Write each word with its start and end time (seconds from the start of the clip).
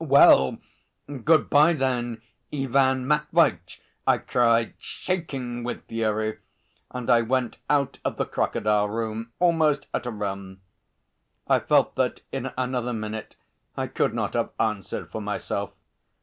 "Well, 0.00 0.56
good 1.24 1.50
bye, 1.50 1.74
then, 1.74 2.22
Ivan 2.50 3.06
Matveitch!" 3.06 3.82
I 4.06 4.16
cried, 4.16 4.72
shaking 4.78 5.62
with 5.62 5.86
fury, 5.88 6.38
and 6.90 7.10
I 7.10 7.20
went 7.20 7.58
out 7.68 7.98
of 8.02 8.16
the 8.16 8.24
crocodile 8.24 8.88
room 8.88 9.32
almost 9.38 9.86
at 9.92 10.06
a 10.06 10.10
run. 10.10 10.62
I 11.46 11.58
felt 11.60 11.96
that 11.96 12.22
in 12.32 12.50
another 12.56 12.94
minute 12.94 13.36
I 13.76 13.88
could 13.88 14.14
not 14.14 14.32
have 14.32 14.52
answered 14.58 15.12
for 15.12 15.20
myself. 15.20 15.72